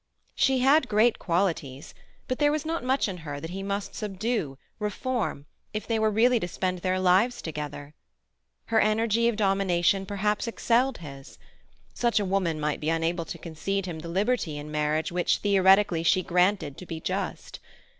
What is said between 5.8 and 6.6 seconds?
they were really to